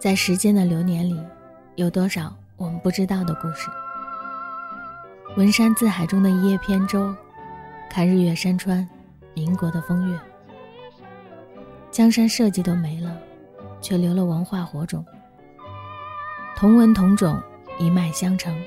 [0.00, 1.14] 在时间的流年里，
[1.74, 3.68] 有多少我们不知道的故事？
[5.36, 7.14] 文山字海中的一叶扁舟，
[7.90, 8.88] 看日月山川，
[9.34, 10.18] 民国的风月。
[11.90, 13.14] 江山社稷都没了，
[13.82, 15.04] 却留了文化火种。
[16.56, 17.38] 同文同种，
[17.78, 18.58] 一脉相承。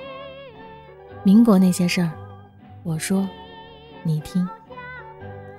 [1.24, 2.12] 民国那些事儿，
[2.84, 3.28] 我说，
[4.04, 4.48] 你听。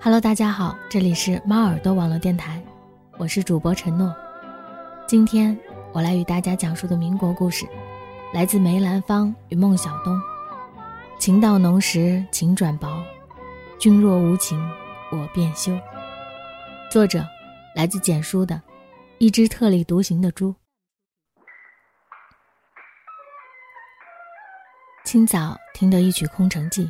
[0.00, 2.62] Hello，大家好，这里是猫耳朵网络电台，
[3.18, 4.14] 我是主播陈诺。
[5.06, 5.56] 今天
[5.94, 7.64] 我来与大家讲述的民国故事，
[8.32, 10.20] 来自梅兰芳与孟小冬。
[11.20, 13.00] 情到浓时情转薄，
[13.78, 14.60] 君若无情
[15.12, 15.72] 我便休。
[16.90, 17.24] 作者
[17.76, 18.56] 来自简书的
[19.18, 20.50] 《一只特立独行的猪》。
[25.04, 26.86] 清早听得一曲《空城计》，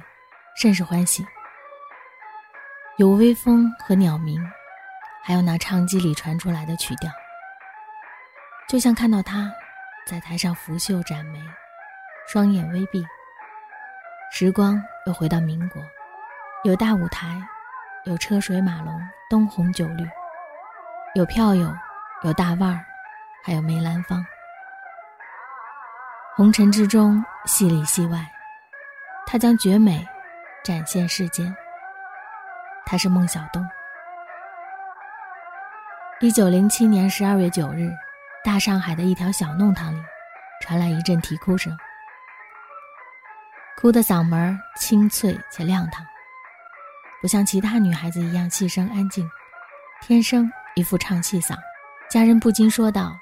[0.57, 1.23] 甚是欢喜。
[2.97, 4.43] 有微风和鸟鸣，
[5.23, 7.13] 还有那唱机里传出来的曲调。
[8.67, 9.53] 就像看到他，
[10.07, 11.39] 在台上拂袖展眉，
[12.27, 13.07] 双眼微闭。
[14.33, 15.83] 时光又回到民国，
[16.65, 17.41] 有大舞台，
[18.05, 20.09] 有车水马龙，灯红酒绿，
[21.15, 21.73] 有票友，
[22.23, 22.85] 有大腕儿，
[23.45, 24.25] 还有梅兰芳。
[26.35, 28.27] 红尘之中，戏里戏外，
[29.27, 30.05] 他将绝美
[30.65, 31.55] 展现世间。
[32.87, 33.65] 他是孟小冬。
[36.21, 37.93] 一九零七年十二月九日。
[38.45, 39.99] 大上海的一条小弄堂里，
[40.61, 41.75] 传来一阵啼哭声。
[43.79, 46.05] 哭的嗓门清脆且亮堂，
[47.23, 49.27] 不像其他女孩子一样细声安静，
[50.03, 51.57] 天生一副唱戏嗓。
[52.11, 53.17] 家人不禁说道：“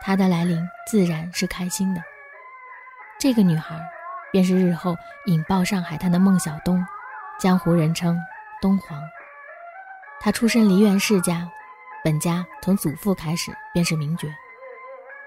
[0.00, 2.02] 她的来临自然是开心的。”
[3.20, 3.78] 这个女孩，
[4.32, 4.96] 便是日后
[5.26, 6.82] 引爆上海滩的孟小冬，
[7.38, 8.18] 江湖人称
[8.62, 8.98] “东皇”。
[10.20, 11.46] 她出身梨园世家。
[12.04, 14.28] 本家从祖父开始便是名角，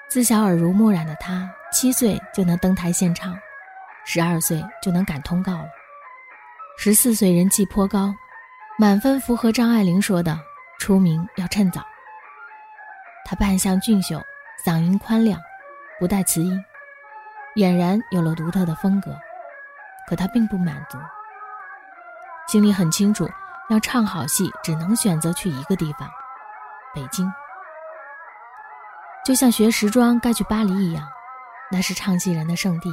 [0.07, 3.35] 自小耳濡目染的他，七岁就能登台献唱，
[4.05, 5.65] 十二岁就能赶通告了，
[6.77, 8.13] 十四岁人气颇高，
[8.77, 10.39] 满分符合张爱玲说的
[10.77, 11.81] “出名要趁早”。
[13.25, 14.21] 他扮相俊秀，
[14.63, 15.41] 嗓音宽亮，
[15.99, 16.63] 不带磁音，
[17.55, 19.17] 俨然有了独特的风格。
[20.07, 20.99] 可他并不满足，
[22.47, 23.27] 心里很清楚，
[23.71, 26.07] 要唱好戏，只能选择去一个地方。
[26.93, 27.31] 北京，
[29.25, 31.07] 就像学时装该去巴黎一样，
[31.71, 32.89] 那是唱戏人的圣地。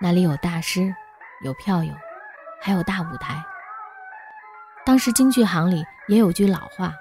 [0.00, 0.94] 那里有大师，
[1.42, 1.92] 有票友，
[2.60, 3.44] 还有大舞台。
[4.84, 6.94] 当时京剧行里也有句老话：“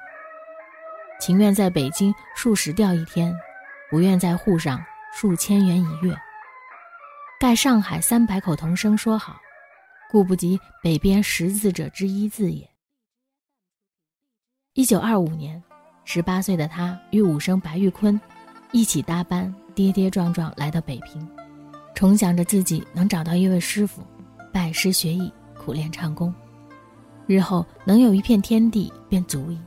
[1.20, 3.34] 情愿在北京数十吊一天，
[3.90, 6.14] 不愿在沪上数千元一月。”
[7.40, 9.40] 盖上海三百口童声说好，
[10.12, 12.69] 顾不及北边识字者之一字也。
[14.80, 15.62] 一九二五年。
[16.06, 18.18] 十八岁的他与武生白玉坤
[18.72, 21.28] 一起搭班，跌跌撞撞来到北平，
[21.94, 24.02] 重想着自己能找到一位师傅，
[24.54, 26.34] 拜师学艺，苦练唱功，
[27.28, 29.60] 日后能有一片天地便足矣。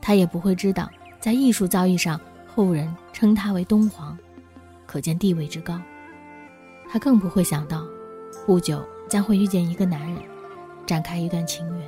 [0.00, 0.88] 他也不会知道，
[1.20, 4.18] 在艺术造诣上，后人称他为东皇，
[4.86, 5.78] 可见地位之高。
[6.90, 7.84] 他更不会想到，
[8.46, 10.22] 不久将会遇见一个男人，
[10.86, 11.86] 展开一段情缘。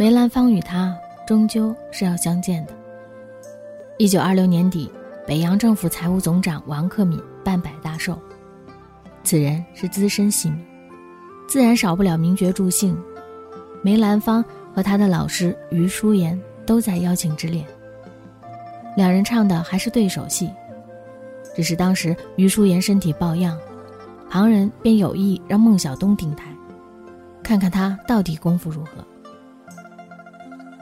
[0.00, 2.72] 梅兰芳与他终究是要相见的。
[3.96, 4.88] 一九二六年底，
[5.26, 8.16] 北洋政府财务总长王克敏办百大寿，
[9.24, 10.58] 此人是资深戏迷，
[11.48, 12.96] 自然少不了名角助兴。
[13.82, 14.42] 梅兰芳
[14.72, 17.66] 和他的老师余淑妍都在邀请之列。
[18.96, 20.48] 两人唱的还是对手戏，
[21.56, 23.58] 只是当时余淑妍身体抱恙，
[24.30, 26.44] 旁人便有意让孟小冬顶台，
[27.42, 29.04] 看看他到底功夫如何。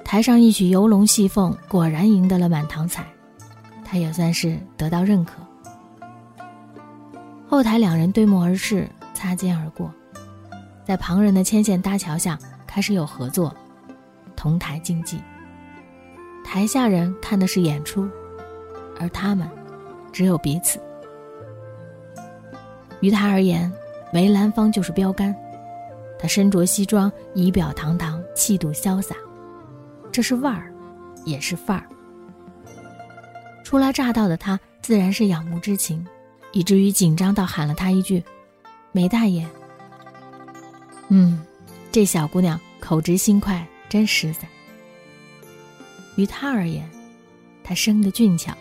[0.06, 3.04] 台上一曲游龙戏凤，果然赢得了满堂彩，
[3.84, 5.42] 他也算是得到认可。
[7.48, 9.92] 后台两人对目而视，擦肩而过，
[10.84, 12.38] 在旁人的牵线搭桥下，
[12.68, 13.52] 开始有合作，
[14.36, 15.20] 同台竞技。
[16.44, 18.08] 台下人看的是演出，
[19.00, 19.50] 而他们
[20.12, 20.80] 只有彼此。
[23.00, 23.70] 于他而言，
[24.12, 25.34] 梅兰芳就是标杆，
[26.16, 29.16] 他身着西装，仪表堂堂，气度潇洒。
[30.16, 30.72] 这是味儿，
[31.26, 31.86] 也是范儿。
[33.62, 36.06] 初来乍到的他自然是仰慕之情，
[36.52, 38.24] 以至于紧张到喊了他一句
[38.92, 39.46] ：“梅大爷。”
[41.08, 41.38] 嗯，
[41.92, 44.48] 这小姑娘口直心快，真实在。
[46.14, 46.88] 于他而言，
[47.62, 48.56] 她生得俊俏，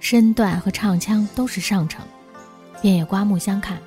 [0.00, 2.04] 身段和唱腔都是上乘，
[2.82, 3.78] 便也刮目相看。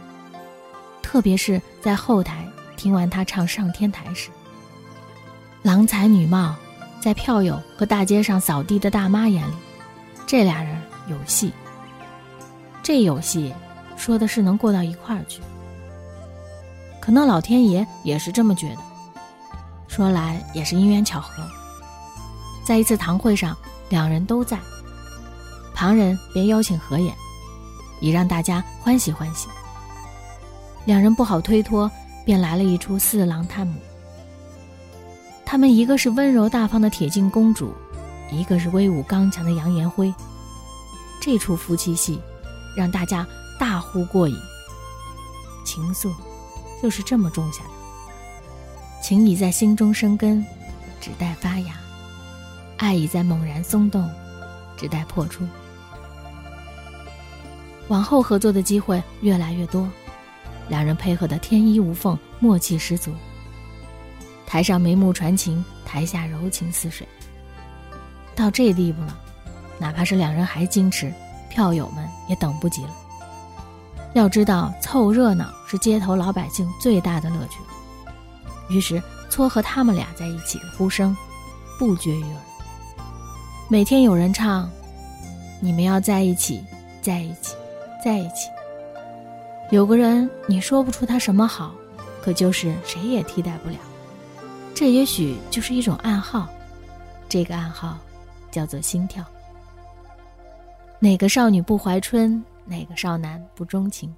[1.01, 2.47] 特别是在后台
[2.77, 4.29] 听完她唱《上天台》时，
[5.63, 6.55] 郎才女貌。
[6.99, 9.53] 在票友和大街上扫地的大妈眼里，
[10.25, 11.51] 这俩人有戏。
[12.83, 13.53] 这有戏，
[13.95, 15.41] 说的是能过到一块儿去。
[16.99, 18.77] 可能老天爷也是这么觉得。
[19.87, 21.43] 说来也是因缘巧合，
[22.65, 23.55] 在一次堂会上，
[23.89, 24.59] 两人都在，
[25.73, 27.15] 旁人便邀请合演，
[28.01, 29.47] 以让大家欢喜欢喜。
[30.85, 31.89] 两人不好推脱，
[32.25, 33.79] 便来了一出四郎探母。
[35.49, 37.73] 他们一个是温柔大方的铁镜公主，
[38.33, 40.13] 一个是威武刚强的杨延辉。
[41.21, 42.19] 这出夫妻戏，
[42.75, 43.25] 让大家
[43.57, 44.35] 大呼过瘾。
[45.63, 46.13] 情愫，
[46.83, 47.69] 就是这么种下的。
[49.01, 50.45] 情已在心中生根，
[50.99, 51.71] 只待发芽；
[52.75, 54.05] 爱已在猛然松动，
[54.75, 55.47] 只待破出。
[57.87, 59.87] 往后合作的机会越来越多，
[60.67, 63.13] 两人配合的天衣无缝，默契十足。
[64.47, 67.05] 台上眉目传情，台下柔情似水。
[68.33, 69.17] 到这地步了，
[69.77, 71.13] 哪怕是两人还矜持，
[71.49, 72.91] 票友们也等不及了。
[74.13, 77.59] 要知道，凑热闹是街头老百姓最大的乐趣。
[78.73, 81.15] 于是，撮合他们俩在一起的呼声
[81.77, 82.41] 不绝于耳。
[83.67, 84.69] 每天有人唱
[85.59, 86.63] ：“你们要在一起，
[87.01, 87.53] 在一起，
[88.03, 88.49] 在一起。”
[89.71, 91.75] 有个人，你说不出他什么好，
[92.21, 93.75] 可就是谁也替代不了。
[94.79, 96.47] 这也许就是一种暗号，
[97.27, 97.97] 这个暗号
[98.51, 99.25] 叫做心跳。
[100.99, 102.43] 哪个少女不怀春？
[102.63, 104.15] 哪个少男不钟情？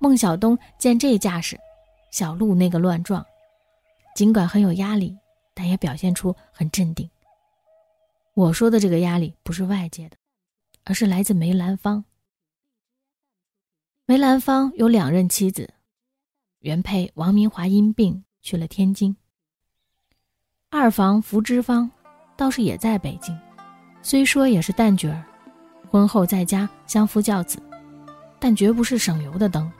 [0.00, 1.56] 孟小冬见这架势，
[2.10, 3.24] 小鹿那个乱撞，
[4.16, 5.16] 尽管很有压力，
[5.54, 7.08] 但也表现出很镇定。
[8.34, 10.16] 我说的这个压力不是外界的，
[10.82, 12.04] 而是来自梅兰芳。
[14.04, 15.72] 梅兰芳有两任妻子，
[16.58, 19.16] 原配王明华因病去了天津。
[20.76, 21.88] 二房福芝芳，
[22.36, 23.32] 倒是也在北京，
[24.02, 25.22] 虽说也是旦角儿，
[25.88, 27.62] 婚后在家相夫教子，
[28.40, 29.70] 但绝不是省油的灯，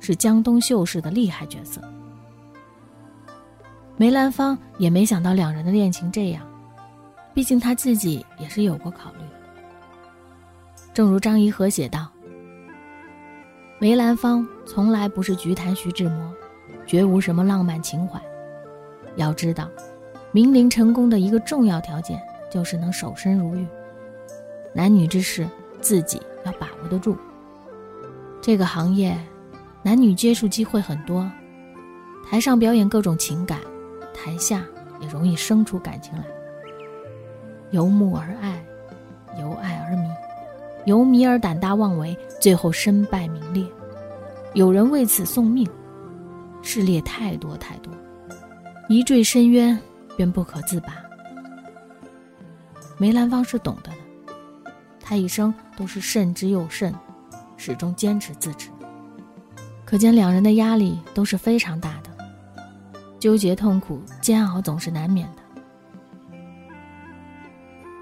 [0.00, 1.78] 是江东秀士的厉害角色。
[3.98, 6.42] 梅兰芳也没想到两人的恋情这样，
[7.34, 9.18] 毕竟他自己也是有过考虑。
[10.94, 12.08] 正如张颐和写道
[13.78, 16.34] ：“梅兰芳从来不是菊坛徐志摩，
[16.86, 18.18] 绝无什么浪漫情怀。
[19.16, 19.68] 要知道。”
[20.34, 22.20] 名伶成功的一个重要条件
[22.50, 23.64] 就是能守身如玉，
[24.72, 25.48] 男女之事
[25.80, 27.16] 自己要把握得住。
[28.42, 29.16] 这个行业，
[29.80, 31.30] 男女接触机会很多，
[32.28, 33.60] 台上表演各种情感，
[34.12, 34.64] 台下
[35.00, 36.24] 也容易生出感情来。
[37.70, 38.60] 由慕而爱，
[39.38, 40.08] 由爱而迷，
[40.84, 43.64] 由迷而胆大妄为，最后身败名裂。
[44.54, 45.64] 有人为此送命，
[46.60, 47.94] 事例太多太多，
[48.88, 49.80] 一坠深渊。
[50.16, 50.94] 便不可自拔。
[52.96, 54.32] 梅兰芳是懂得的，
[55.00, 56.94] 他一生都是慎之又慎，
[57.56, 58.70] 始终坚持自持。
[59.84, 62.10] 可见两人的压力都是非常大的，
[63.18, 65.42] 纠结、痛苦、煎熬总是难免的。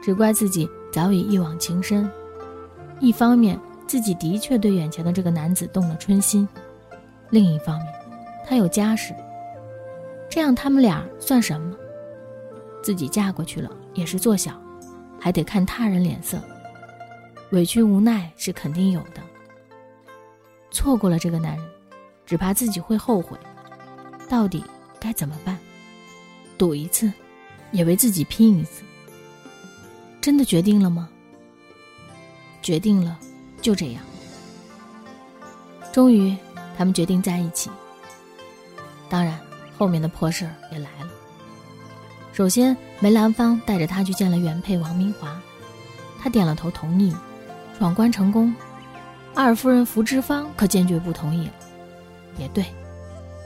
[0.02, 2.10] 只怪自己早已一往情深，
[3.00, 6.46] 一方面自己的确对眼前的这个男子动了春心，
[7.30, 7.86] 另一方面
[8.46, 9.14] 他有家室，
[10.30, 11.76] 这样他们俩算什么？
[12.82, 14.60] 自己嫁过去了也是做小，
[15.20, 16.40] 还得看他人脸色，
[17.52, 19.22] 委屈无奈是肯定有的。
[20.70, 21.66] 错过了这个男人，
[22.26, 23.38] 只怕自己会后悔。
[24.28, 24.64] 到底
[24.98, 25.58] 该怎么办？
[26.56, 27.12] 赌一次，
[27.70, 28.82] 也为自己拼一次。
[30.20, 31.08] 真的决定了吗？
[32.62, 33.18] 决定了，
[33.60, 34.02] 就这样。
[35.92, 36.34] 终于，
[36.78, 37.70] 他们决定在一起。
[39.10, 39.38] 当然，
[39.76, 41.11] 后面的破事儿也来了。
[42.32, 45.38] 首先，梅兰芳带着他去见了原配王明华，
[46.18, 47.14] 他点了头同意，
[47.78, 48.54] 闯关成功。
[49.34, 51.52] 二夫人福芝芳可坚决不同意了。
[52.38, 52.64] 也对，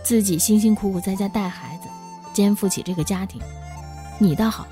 [0.05, 1.88] 自己辛辛苦苦在家带孩子，
[2.33, 3.40] 肩负起这个家庭，
[4.21, 4.64] 你倒好，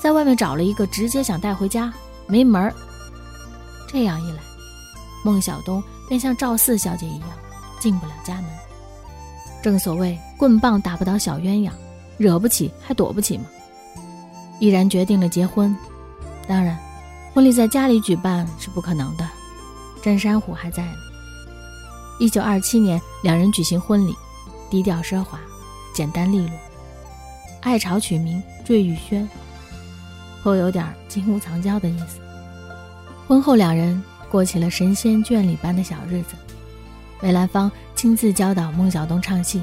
[0.00, 1.92] 在外面找了一个直接想带回家，
[2.28, 2.72] 没门儿。
[3.88, 4.38] 这样一来，
[5.24, 7.28] 孟小冬便像赵四小姐一样，
[7.80, 8.44] 进不了家门。
[9.60, 11.72] 正所谓棍棒打不倒小鸳鸯，
[12.16, 13.46] 惹不起还躲不起吗？
[14.58, 15.76] 毅然决定了结婚，
[16.48, 16.78] 当然，
[17.34, 19.28] 婚礼在家里举办是不可能的。
[20.02, 20.92] 镇山虎还在呢。
[22.18, 24.14] 一九二七年，两人举行婚礼，
[24.70, 25.38] 低调奢华，
[25.94, 26.50] 简单利落。
[27.60, 29.28] 爱巢取名坠玉轩，
[30.42, 32.20] 颇有点金屋藏娇的意思。
[33.26, 36.34] 婚后，两人过起了神仙眷侣般的小日子。
[37.20, 39.60] 梅兰芳亲自教导孟小冬唱戏，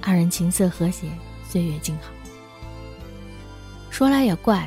[0.00, 1.08] 二人琴瑟和谐，
[1.48, 2.08] 岁月静好。
[3.92, 4.66] 说来也怪，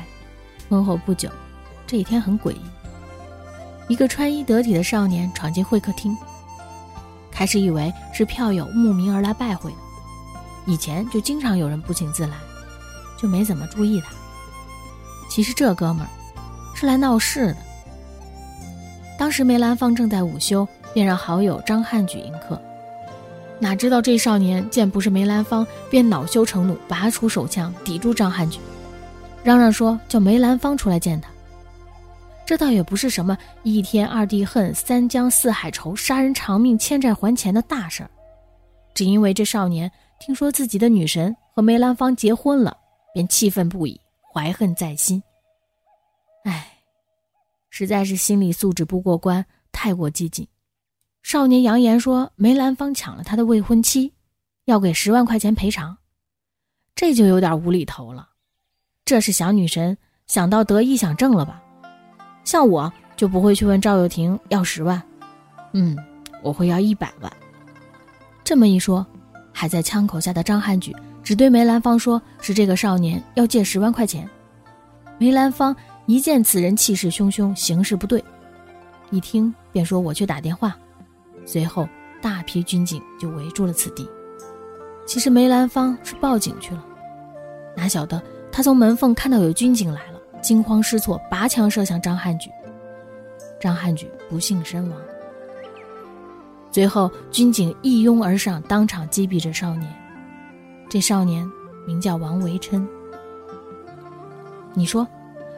[0.70, 1.28] 婚后不久，
[1.84, 2.60] 这一天很诡异。
[3.88, 6.16] 一个穿衣得体的少年闯进会客厅，
[7.28, 9.76] 开始以为是票友慕名而来拜会的。
[10.64, 12.36] 以前就经常有人不请自来，
[13.20, 14.12] 就没怎么注意他。
[15.28, 16.08] 其实这哥们儿
[16.72, 17.56] 是来闹事的。
[19.18, 22.62] 当时梅兰芳正在午休，便让好友张汉举迎客。
[23.58, 28.60] 哪知道这少年见不是梅兰芳，便恼羞成怒，拔出手枪抵住张汉举，
[29.46, 31.30] 嚷嚷说叫梅兰芳出来见他。
[32.44, 38.10] 这倒也不是什么一天二地恨，三江四海愁，杀人偿命，欠债还钱的大事儿，
[38.92, 39.88] 只因为这少年
[40.18, 42.76] 听说自己的女神和梅兰芳结婚了，
[43.14, 44.00] 便气愤不已，
[44.34, 45.22] 怀恨在心。
[46.42, 46.66] 唉，
[47.70, 50.44] 实在是心理素质不过关，太过激进。
[51.22, 54.12] 少年扬言说梅兰芳抢了他的未婚妻，
[54.64, 55.96] 要给十万块钱赔偿，
[56.96, 58.30] 这就有点无厘头了。
[59.06, 59.96] 这是想女神
[60.26, 61.62] 想到得意想挣了吧？
[62.42, 65.00] 像我就不会去问赵又廷要十万，
[65.74, 65.96] 嗯，
[66.42, 67.32] 我会要一百万。
[68.42, 69.06] 这么一说，
[69.52, 74.28] 还在枪口下的张汉举只对梅兰芳说：“是这个少年要借十万块钱。”
[75.18, 75.74] 梅兰芳
[76.06, 78.22] 一见此人气势汹汹，行事不对，
[79.10, 80.76] 一听便说：“我去打电话。”
[81.46, 81.88] 随后，
[82.20, 84.08] 大批军警就围住了此地。
[85.06, 86.84] 其实梅兰芳是报警去了，
[87.76, 88.20] 哪晓得
[88.56, 92.50] 他从门缝看到有军警来了，惊慌失措，拔枪射向张汉举。
[93.60, 94.98] 张汉举不幸身亡。
[96.72, 99.94] 随后，军警一拥而上，当场击毙这少年。
[100.88, 101.46] 这少年
[101.86, 102.88] 名叫王维琛。
[104.72, 105.06] 你说，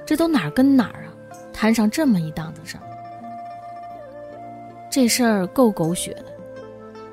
[0.04, 1.14] 这都哪儿跟哪儿啊？
[1.52, 2.82] 摊上这么一档子事儿。
[4.90, 6.24] 这事儿够狗血的，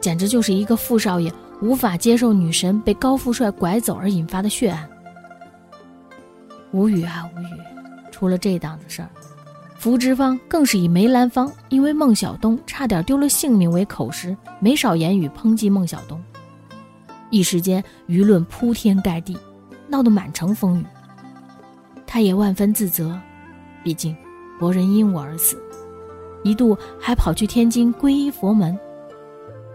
[0.01, 4.89] 简直就是一个富少爷无法接受女神被高富帅拐走而引发的血案。
[6.75, 8.11] 无语啊无语！
[8.11, 9.07] 出了这档子事儿，
[9.77, 16.21] 福芝芳更是以梅兰芳因为孟小冬差点丢了性命为口实，没少言语抨击孟小冬。
[17.29, 19.37] 一时间舆论铺天盖地，
[19.87, 20.85] 闹得满城风雨。
[22.05, 23.17] 他也万分自责，
[23.81, 24.13] 毕竟
[24.59, 25.57] 博人因我而死。
[26.43, 28.77] 一度还跑去天津皈依佛门，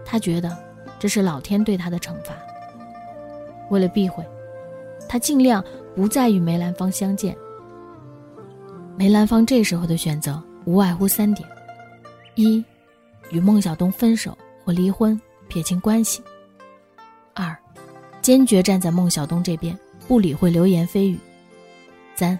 [0.05, 0.55] 他觉得
[0.99, 2.35] 这是老天对他的惩罚。
[3.71, 4.23] 为了避讳，
[5.09, 5.63] 他尽量
[5.95, 7.35] 不再与梅兰芳相见。
[8.97, 11.47] 梅兰芳这时候的选择无外乎三点：
[12.35, 12.63] 一，
[13.31, 16.21] 与孟小冬分手或离婚，撇清关系；
[17.33, 17.57] 二，
[18.21, 21.17] 坚决站在孟小冬这边，不理会流言蜚语；
[22.15, 22.37] 三，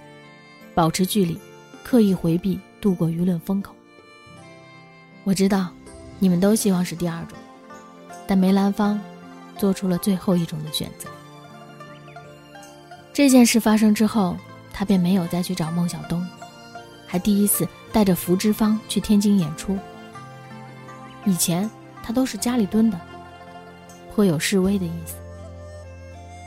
[0.73, 1.39] 保持距离，
[1.83, 3.73] 刻意回避，度过舆论风口。
[5.23, 5.69] 我知道，
[6.19, 7.37] 你们都希望是第二种，
[8.27, 8.99] 但梅兰芳
[9.57, 11.09] 做出了最后一种的选择。
[13.13, 14.37] 这件事发生之后，
[14.73, 16.25] 他便没有再去找孟小冬，
[17.05, 19.77] 还第一次带着福芝芳去天津演出。
[21.25, 21.69] 以前
[22.01, 22.99] 他都是家里蹲的，
[24.15, 25.15] 颇有示威的意思，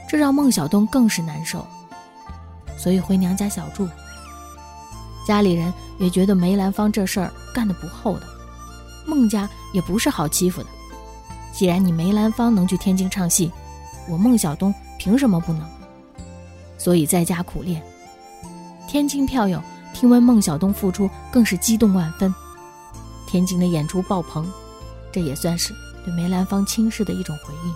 [0.09, 1.67] 这让孟小冬更是难受，
[2.79, 3.87] 所以回娘家小住。
[5.27, 8.27] 家里人也觉得梅兰芳这事儿干得不厚道。
[9.07, 10.69] 孟家也不是好欺负的。
[11.53, 13.53] 既然你梅兰芳能去天津唱戏，
[14.09, 15.74] 我孟小冬凭什么不能？
[16.85, 17.83] 所以在家苦练。
[18.87, 19.59] 天津票友
[19.95, 22.33] 听闻孟小冬复出，更是激动万分。
[23.27, 24.47] 天津的演出爆棚，
[25.11, 25.73] 这也算是
[26.05, 27.75] 对梅兰芳轻视的一种回应。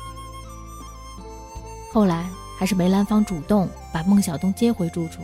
[1.91, 5.23] 后来还是梅兰芳主动把孟小冬接回住处，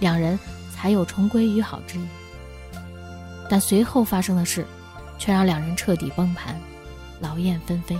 [0.00, 0.38] 两人
[0.74, 2.06] 才有重归于好之意。
[3.50, 4.66] 但随后发生的事。
[5.18, 6.60] 却让两人彻底崩盘，
[7.20, 7.96] 劳燕分飞。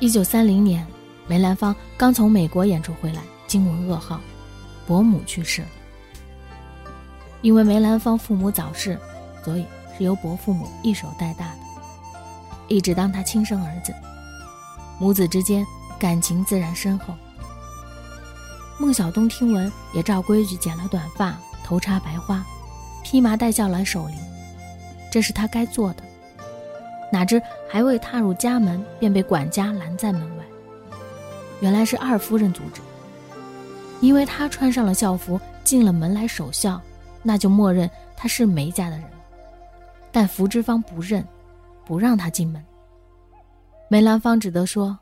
[0.00, 0.86] 一九三零年，
[1.26, 4.20] 梅兰芳刚从美国演出回来，惊闻噩耗，
[4.86, 5.68] 伯母去世了。
[7.40, 8.98] 因为梅兰芳父母早逝，
[9.44, 11.58] 所以是由伯父母一手带大的，
[12.68, 13.94] 一直当他亲生儿子。
[15.00, 15.66] 母子之间
[15.98, 17.14] 感情自然深厚。
[18.78, 22.44] 孟小冬听闻，也照规矩剪了短发，头插白花，
[23.02, 24.16] 披麻戴孝来守灵。
[25.10, 26.02] 这是他该做的，
[27.12, 30.44] 哪知还未踏入家门，便被管家拦在门外。
[31.62, 32.82] 原来是二夫人阻止，
[34.00, 36.82] 因为她穿上了校服进了门来守孝，
[37.22, 39.08] 那就默认她是梅家的人。
[40.10, 41.24] 但福芝芳不认，
[41.86, 42.62] 不让她进门。
[43.86, 44.98] 梅兰芳只得说：“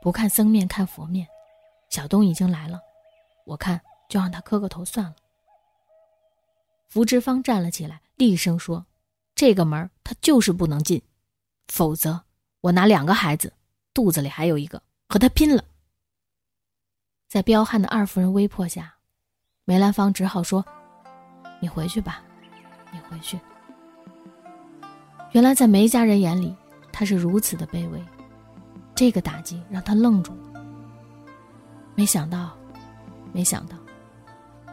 [0.00, 1.28] 不看僧面看佛面，
[1.90, 2.80] 小东已经来了，
[3.44, 5.14] 我看就让他磕个头算了。”
[6.88, 8.86] 福芝芳站了起来，厉声说。
[9.34, 11.02] 这个门他就是不能进，
[11.68, 12.24] 否则
[12.62, 13.52] 我拿两个孩子，
[13.92, 15.64] 肚子里还有一个，和他拼了。
[17.28, 18.94] 在彪悍的二夫人威迫下，
[19.64, 20.64] 梅兰芳只好说
[21.60, 22.22] ：“你回去吧，
[22.92, 23.38] 你回去。”
[25.32, 26.54] 原来在梅家人眼里，
[26.92, 28.02] 他是如此的卑微，
[28.94, 30.32] 这个打击让他愣住。
[31.94, 32.56] 没想到，
[33.32, 33.76] 没想到，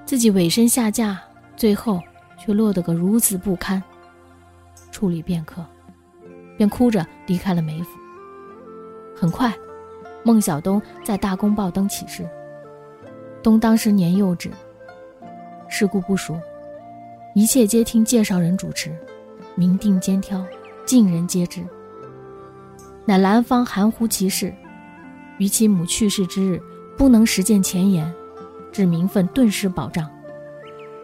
[0.06, 1.20] 自己委身下嫁，
[1.58, 2.02] 最后
[2.38, 3.82] 却落得个如此不堪。
[4.92, 5.66] 处理片刻，
[6.58, 8.00] 便哭着离开了梅府。
[9.14, 9.54] 很快，
[10.26, 12.28] 孟小冬在大公报登启事。
[13.44, 14.50] 冬当时年幼稚，
[15.70, 16.36] 事故不熟，
[17.36, 18.92] 一切皆听介绍人主持，
[19.54, 20.44] 明定兼挑，
[20.84, 21.64] 尽人皆知。
[23.06, 24.52] 乃兰芳含糊其事，
[25.38, 26.60] 于其母去世之日，
[26.98, 28.12] 不能实践前言，
[28.72, 30.10] 致名分顿失保障，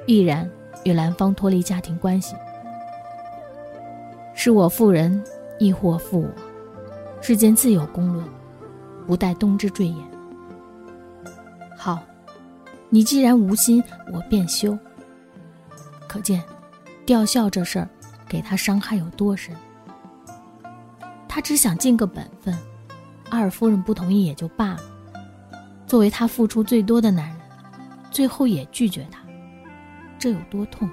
[0.07, 0.49] 毅然
[0.83, 2.35] 与兰芳脱离家庭关系。
[4.33, 5.23] 是我负人，
[5.59, 6.29] 亦或负我，
[7.21, 8.25] 世间自有公论，
[9.07, 9.97] 不待冬之坠眼。
[11.77, 11.99] 好。
[12.93, 13.81] 你既然无心，
[14.11, 14.77] 我便休。
[16.09, 16.43] 可见，
[17.05, 17.87] 吊孝这事儿，
[18.27, 19.55] 给他伤害有多深。
[21.25, 22.53] 他只想尽个本分，
[23.29, 24.81] 二夫人不同意也就罢了。
[25.87, 27.37] 作为他付出最多的男人，
[28.11, 29.21] 最后也拒绝他，
[30.19, 30.89] 这有多痛？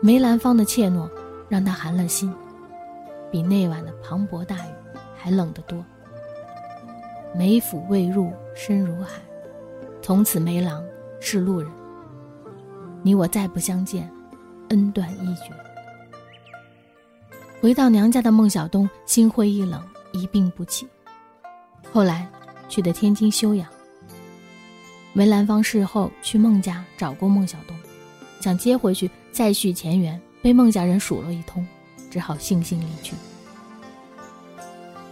[0.00, 1.10] 梅兰芳的怯懦，
[1.48, 2.32] 让他寒了心，
[3.28, 4.70] 比那晚的磅礴大雨
[5.16, 5.84] 还冷得多。
[7.34, 9.20] 梅府未入，深如海。
[10.02, 10.84] 从此梅郎
[11.20, 11.70] 是路人。
[13.02, 14.10] 你我再不相见，
[14.68, 15.52] 恩断义绝。
[17.60, 19.82] 回到娘家的孟小冬心灰意冷，
[20.12, 20.88] 一病不起。
[21.92, 22.26] 后来
[22.68, 23.68] 去的天津休养。
[25.12, 27.76] 梅兰芳事后去孟家找过孟小冬，
[28.40, 31.66] 想接回去再续前缘，被孟家人数落一通，
[32.10, 33.14] 只好悻悻离去。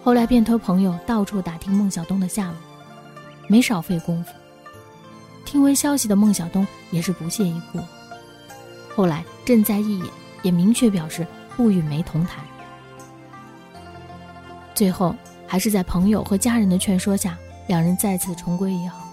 [0.09, 2.55] 后来便托朋友到处打听孟小冬的下落，
[3.47, 4.31] 没少费功夫。
[5.45, 7.79] 听闻消息的孟小冬也是不屑一顾。
[8.97, 10.07] 后来正在义也
[10.45, 11.27] 也明确表示
[11.59, 12.43] 不与梅同台。
[14.75, 15.15] 最后
[15.47, 19.07] 还是在朋友和家人的劝说下，两人再次重归于好。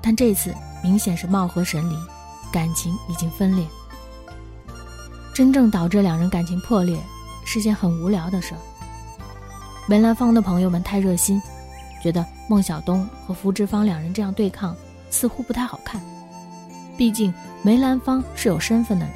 [0.00, 1.94] 但这次明显是貌合神离，
[2.50, 3.66] 感情已经分裂。
[5.34, 6.98] 真正导致两人感情破裂
[7.44, 8.60] 是件很无聊的事儿。
[9.88, 11.40] 梅兰芳的朋友们太热心，
[12.02, 14.76] 觉得孟小冬和福芝芳两人这样对抗。
[15.08, 16.02] 似乎不太好看，
[16.98, 19.14] 毕竟梅兰芳是有身份的人，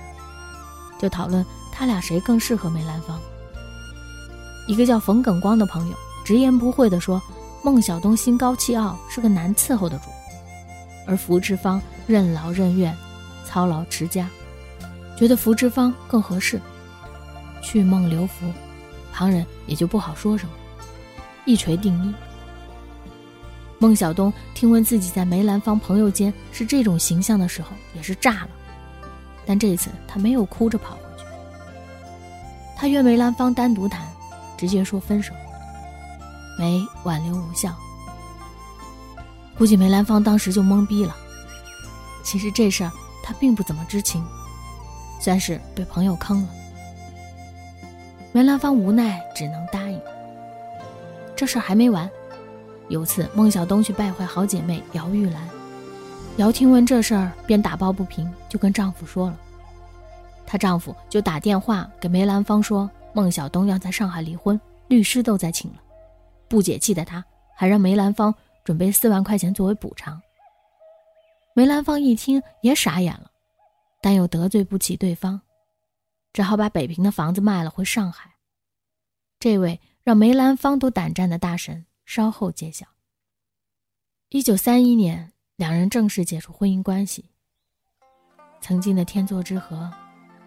[1.00, 3.20] 就讨论他俩谁更适合梅兰芳。
[4.68, 7.20] 一个叫冯耿光的朋友直言不讳地说
[7.64, 10.04] ：“孟小冬心高气傲，是个难伺候的主；
[11.08, 12.96] 而福芝芳任劳任怨，
[13.44, 14.28] 操劳持家，
[15.18, 16.60] 觉得福芝芳更合适。
[17.60, 18.46] 去孟留福，
[19.12, 20.52] 旁人也就不好说什么，
[21.44, 22.14] 一锤定音。”
[23.78, 28.48] 孟小冬听闻自己在梅兰芳朋友间是这种形象的时候，也是炸了。
[29.46, 31.24] 但这次他没有哭着跑回去，
[32.76, 34.06] 他约梅兰芳单独谈，
[34.56, 35.32] 直接说分手。
[36.58, 37.74] 梅挽留无效，
[39.56, 41.16] 估计梅兰芳当时就懵逼了。
[42.22, 42.92] 其实这事儿
[43.24, 44.22] 他并不怎么知情，
[45.18, 46.48] 算是被朋友坑了。
[48.30, 49.79] 梅兰芳无奈，只能答。
[51.40, 52.06] 这事还没完。
[52.90, 55.48] 有次，孟小冬去拜会好姐妹姚玉兰，
[56.36, 59.40] 姚听闻这事儿便打抱不平，就跟丈夫说了。
[60.44, 65.78] 她丈夫就打电话给梅兰芳说，孟小冬要在上海离婚，律师都在请了。
[66.46, 67.24] 不解气的她，
[67.56, 70.20] 还让梅兰芳准备四万块钱作为补偿。
[71.54, 73.30] 梅兰芳一听也傻眼了，
[74.02, 75.40] 但又得罪不起对方，
[76.34, 78.30] 只好把北平的房子卖了回上海。
[79.38, 81.86] 这位让梅兰芳都胆战的大神。
[82.04, 82.84] 稍后揭晓。
[84.30, 87.26] 一九三一年，两人正式解除婚姻关系。
[88.60, 89.88] 曾经的天作之合，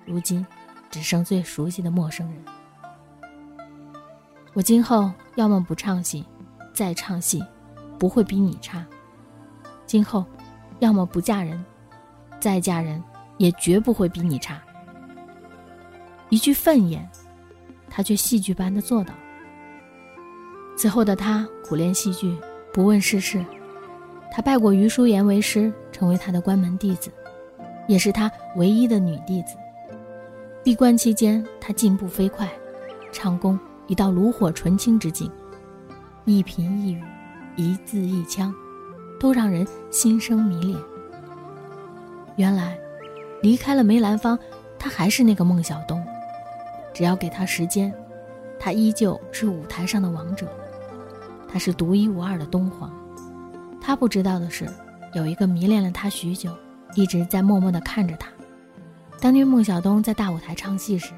[0.06, 0.46] 如今
[0.92, 2.44] 只剩最熟悉的陌生人。
[4.54, 6.26] 我今后要么不唱戏，
[6.74, 7.42] 再唱戏，
[7.98, 8.86] 不会比你差。
[9.86, 10.26] 今后，
[10.80, 11.64] 要么不嫁人，
[12.38, 13.02] 再嫁人，
[13.38, 14.62] 也绝不会比你差。
[16.28, 17.10] 一句愤言，
[17.90, 19.14] 他却戏剧般的做到。
[20.76, 22.36] 此后的他苦练戏剧，
[22.72, 23.44] 不问世事。
[24.32, 27.12] 他拜过余淑妍为师，成为他的关门弟子，
[27.88, 29.56] 也是他唯一的女弟子。
[30.64, 32.50] 闭关期间，他进步飞快，
[33.12, 35.30] 唱功已到炉火纯青之境，
[36.26, 37.04] 一颦一语，
[37.56, 38.54] 一字一腔，
[39.20, 40.80] 都让人心生迷恋。
[42.36, 42.76] 原来，
[43.44, 44.40] 离开了梅兰芳，
[44.80, 46.04] 他还是那个孟小冬。
[46.92, 47.94] 只要给他时间，
[48.60, 50.48] 他依旧是舞台上的王者。
[51.54, 52.92] 他是独一无二的东皇，
[53.80, 54.68] 他不知道的是，
[55.14, 56.52] 有一个迷恋了他许久，
[56.96, 58.28] 一直在默默地看着他。
[59.22, 61.14] 当年孟小冬在大舞台唱戏时，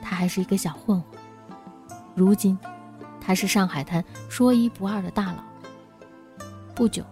[0.00, 1.18] 他还是一个小混混。
[2.14, 2.56] 如今，
[3.20, 5.38] 他是上海滩说一不二的大佬。
[6.72, 7.02] 不久，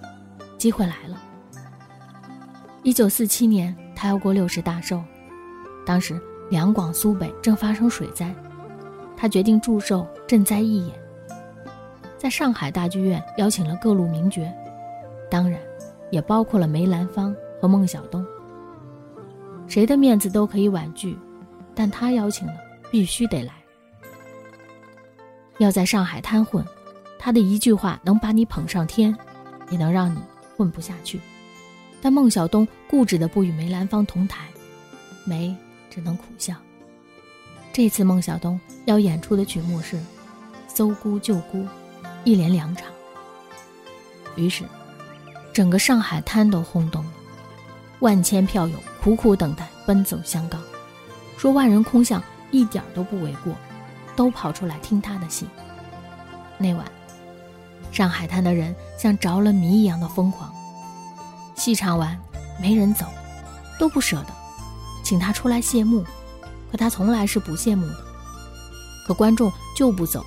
[0.57, 1.21] 机会来了。
[2.85, 5.03] 一九四七年，他要过六十大寿，
[5.85, 6.17] 当时
[6.49, 8.33] 两广苏北正发生水灾，
[9.17, 11.02] 他决定祝寿赈灾义演。
[12.23, 14.43] 在上海大剧院邀请了各路名角，
[15.29, 15.61] 当然，
[16.13, 18.25] 也包括了梅兰芳和孟小冬。
[19.67, 21.19] 谁的面子都可以婉拒，
[21.75, 22.55] 但他邀请了，
[22.93, 23.53] 必须得来。
[25.59, 26.65] 要在上海滩混，
[27.19, 29.13] 他的一句话能把你捧上天，
[29.71, 30.21] 也能让你
[30.57, 31.21] 混不下去。
[32.01, 34.47] 但孟小冬固执的不与梅兰芳同台，
[35.25, 35.53] 梅
[35.91, 36.55] 只能苦笑。
[37.73, 39.97] 这次孟小冬要演出的曲目是
[40.69, 41.59] 《搜孤救孤》，
[42.25, 42.87] 一连两场。
[44.37, 44.65] 于是，
[45.53, 47.11] 整个上海滩都轰动了。
[48.01, 50.59] 万千票友苦苦等待，奔走相告，
[51.37, 53.55] 说万人空巷一点都不为过，
[54.17, 55.47] 都跑出来听他的戏。
[56.59, 56.85] 那晚，
[57.93, 60.53] 上海滩的人像着了迷一样的疯狂。
[61.55, 62.19] 戏唱完，
[62.61, 63.07] 没人走，
[63.79, 64.29] 都不舍得，
[65.05, 66.05] 请他出来谢幕，
[66.71, 68.05] 可他从来是不谢幕的。
[69.07, 70.25] 可观众就不走，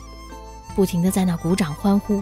[0.76, 2.22] 不停的在那鼓掌欢呼，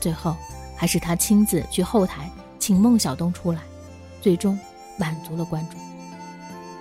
[0.00, 0.36] 最后
[0.76, 2.28] 还是他亲自去后台
[2.58, 3.60] 请孟小冬出来，
[4.20, 4.58] 最终。
[4.98, 5.80] 满足了观众，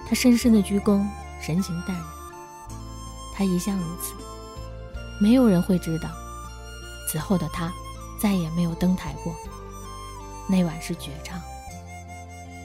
[0.08, 1.02] 他深深的鞠躬，
[1.42, 2.06] 神情淡然。
[3.34, 4.14] 他一向如此，
[5.20, 6.10] 没有人会知道，
[7.08, 7.72] 此后的他
[8.22, 9.34] 再也没有登台过。
[10.48, 11.42] 那晚是绝唱，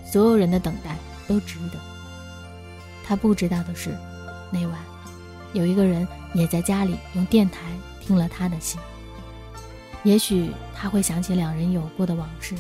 [0.05, 0.97] 所有人的等待
[1.29, 1.79] 都值得。
[3.05, 3.97] 他不知道的是，
[4.51, 4.77] 那晚
[5.53, 7.61] 有一个人也在家里用电台
[8.07, 8.79] 听了他的戏。
[10.05, 12.55] 也许他会想起两人有过的往事，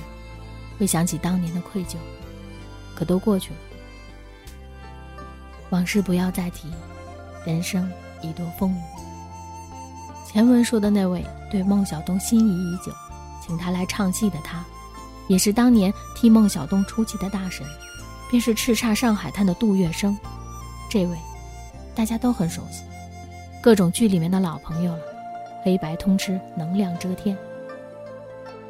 [0.78, 1.94] 会想起当年的愧疚。
[2.94, 3.56] 可都过去了，
[5.70, 6.68] 往事不要再提，
[7.46, 7.88] 人生
[8.22, 8.80] 已多风雨。
[10.26, 12.90] 前文说的那位对孟小冬心仪已久，
[13.46, 14.64] 请他来唱戏的他，
[15.28, 17.66] 也是当年替孟小冬出气的大神，
[18.30, 20.16] 便是叱咤上海滩的杜月笙。
[20.90, 21.16] 这位，
[21.94, 22.82] 大家都很熟悉，
[23.62, 25.02] 各种剧里面的老朋友了，
[25.66, 27.36] 黑白通吃，能量遮天。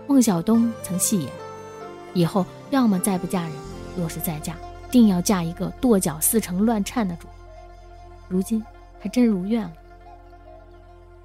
[0.07, 1.31] 孟小冬曾戏言，
[2.15, 3.53] 以后要么再不嫁人。
[3.95, 4.57] 若是再嫁，
[4.91, 7.29] 定要嫁一个跺脚四成乱颤的主。
[8.29, 8.65] 如今
[8.99, 9.75] 还真如愿了。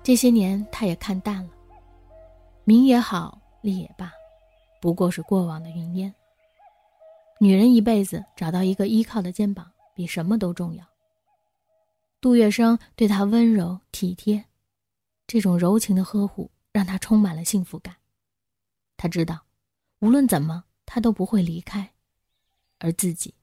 [0.03, 1.49] 这些年他也看淡了，
[2.65, 4.12] 名也好，利也罢，
[4.81, 6.13] 不过是过往的云烟。
[7.39, 10.84] 女人一辈子找到一个依靠的肩膀，比什么都重要。
[12.19, 14.43] 杜月笙对她温柔体贴，
[15.32, 17.96] 这种柔情的呵护让他充满了幸福感。
[18.98, 19.39] 他知道，
[20.00, 21.89] 无论怎么，他都不会离开。
[22.80, 23.34] 而自己，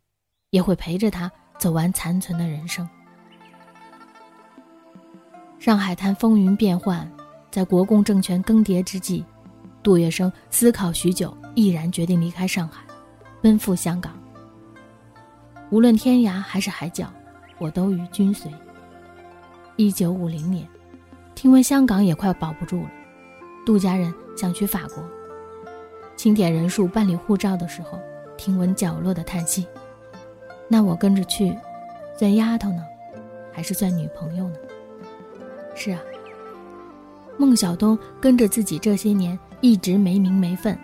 [0.50, 2.86] 也会陪着他走完残存的人生。
[5.58, 7.10] 上海滩风云变幻，
[7.50, 9.24] 在国共政权更迭之际，
[9.82, 12.84] 杜月笙思考许久，毅然决定离开上海，
[13.40, 14.12] 奔赴香港。
[15.70, 17.10] 无论天涯还是海角，
[17.56, 18.52] 我都与君随。
[19.76, 20.68] 一九五零年，
[21.40, 22.90] 听闻香港也快保不住了，
[23.64, 25.08] 杜家人想去法国。
[26.16, 27.96] 清点人数办理护照的时候。
[28.36, 29.66] 听闻角落的叹息，
[30.68, 31.56] 那我跟着去，
[32.16, 32.84] 算丫头呢，
[33.52, 34.56] 还是算女朋友呢？
[35.76, 36.00] 是啊，
[37.36, 40.76] 孟小冬跟着自己这些年一直没名没分，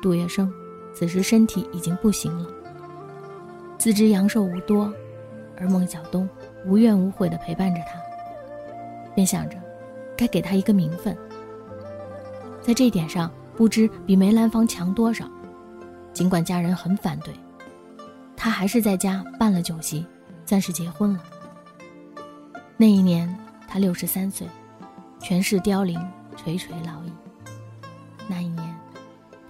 [0.00, 0.48] 杜月笙
[0.94, 2.46] 此时身体已经不行了，
[3.78, 4.92] 自知阳寿无多，
[5.56, 6.28] 而孟小冬
[6.64, 8.00] 无怨无悔地陪伴着他，
[9.16, 9.56] 便想着
[10.16, 11.16] 该给他一个名分，
[12.60, 15.28] 在这点上不知比梅兰芳强多少。
[16.12, 17.34] 尽管家人很反对，
[18.36, 20.06] 他还是在家办了酒席，
[20.44, 21.22] 算是结婚了。
[22.76, 23.34] 那一年
[23.66, 24.46] 他六十三岁，
[25.18, 25.98] 权势凋零，
[26.36, 27.12] 垂垂老矣。
[28.28, 28.74] 那一年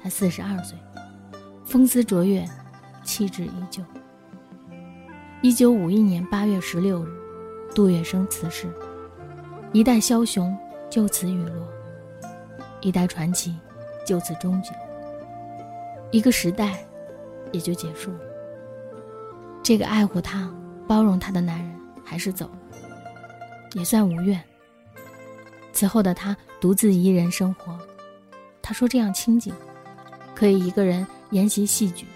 [0.02, 0.78] 他四十二岁，
[1.64, 2.44] 风姿卓越，
[3.02, 3.82] 气质依旧。
[5.42, 7.08] 一九五一年八月十六日，
[7.74, 8.68] 杜月笙辞世，
[9.76, 10.56] 一代枭雄
[10.88, 11.68] 就此陨落，
[12.80, 13.54] 一代传奇
[14.06, 14.70] 就此终结。
[16.10, 16.82] 一个时代，
[17.52, 18.20] 也就结束了。
[19.62, 20.50] 这个爱护她、
[20.88, 22.58] 包容她的男人还是走了，
[23.74, 24.42] 也算无怨。
[25.74, 27.78] 此后的他独自一人生活，
[28.62, 29.52] 他说这样清静，
[30.34, 32.06] 可以一个人研习戏剧。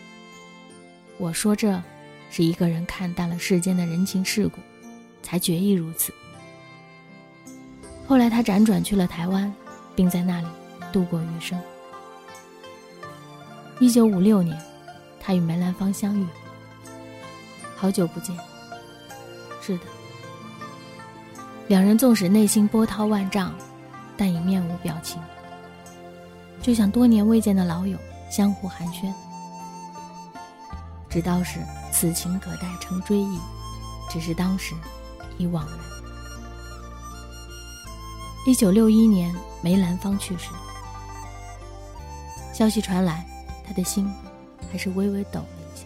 [1.18, 1.78] 我说这，
[2.30, 4.60] 是一个人看淡了世间的人情世故，
[5.20, 6.10] 才决意如此。
[8.10, 9.54] 后来他辗转去了台湾，
[9.94, 10.46] 并在那里
[10.92, 11.56] 度过余生。
[13.78, 14.60] 一九五六年，
[15.20, 16.26] 他与梅兰芳相遇。
[17.76, 18.36] 好久不见。
[19.62, 19.84] 是的，
[21.68, 23.54] 两人纵使内心波涛万丈，
[24.16, 25.22] 但已面无表情，
[26.60, 27.96] 就像多年未见的老友
[28.28, 29.14] 相互寒暄。
[31.08, 31.60] 直到是
[31.92, 33.38] 此情可待成追忆，
[34.10, 34.74] 只是当时
[35.38, 35.99] 已惘然。
[38.46, 40.48] 一九六一年，梅兰芳去世，
[42.54, 43.26] 消息传来，
[43.66, 44.10] 他的心
[44.72, 45.84] 还是微微抖了一下。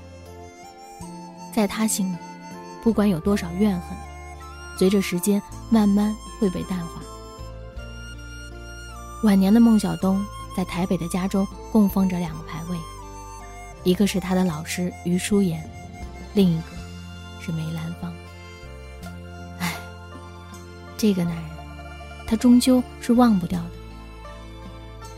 [1.53, 2.17] 在他心里，
[2.81, 3.97] 不管有多少怨恨，
[4.79, 7.03] 随着时间慢慢会被淡化。
[9.25, 10.25] 晚年的孟小冬
[10.57, 12.79] 在台北的家中供奉着两个牌位，
[13.83, 15.69] 一个是他的老师余淑妍，
[16.35, 16.65] 另一个
[17.45, 18.15] 是梅兰芳。
[19.59, 19.75] 唉，
[20.97, 21.54] 这个男人。
[22.27, 23.71] 他终究是忘不掉的。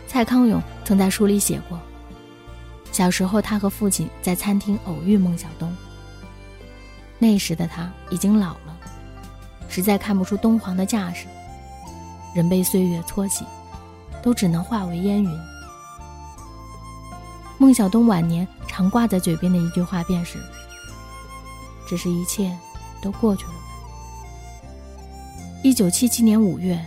[0.09, 1.79] 蔡康永曾在书里写过，
[2.91, 5.75] 小时候他和父亲在餐厅偶遇孟小冬。
[7.19, 8.77] 那时的他已经老了，
[9.69, 11.27] 实在看不出东皇的架势，
[12.35, 13.45] 人被岁月搓洗，
[14.23, 15.31] 都只能化为烟云。
[17.59, 20.39] 孟小冬晚年常挂在嘴边的一句话便是
[21.89, 22.57] ：“只是一切
[23.03, 23.53] 都过去了。”
[25.65, 26.83] 一九七七年五月。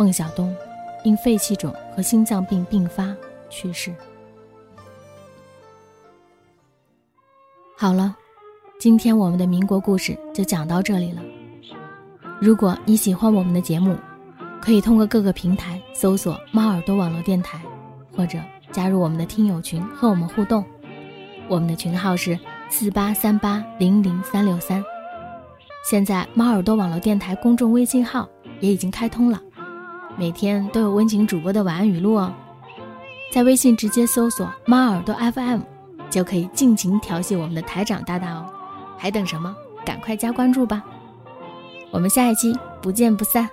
[0.00, 0.56] 孟小冬
[1.04, 3.14] 因肺气肿和心脏病并发
[3.50, 3.94] 去世。
[7.76, 8.16] 好了，
[8.78, 11.20] 今天我们的民国故事就讲到这里了。
[12.40, 13.94] 如果你喜欢我们的节目，
[14.58, 17.60] 可以通过各个平台搜索“猫耳朵网络电台”，
[18.16, 18.38] 或者
[18.72, 20.64] 加入我们的听友群和我们互动。
[21.46, 22.38] 我们的群号是
[22.70, 24.82] 四八三八零零三六三。
[25.84, 28.26] 现在猫耳朵网络电台公众微信号
[28.60, 29.38] 也已经开通了。
[30.16, 32.32] 每天都有温情主播的晚安语录哦，
[33.32, 35.60] 在微信直接搜索“猫耳朵 FM”，
[36.10, 38.46] 就可以尽情调戏我们的台长大大哦，
[38.98, 39.54] 还等什么？
[39.84, 40.82] 赶快加关注吧！
[41.90, 43.48] 我们下一期不见不散。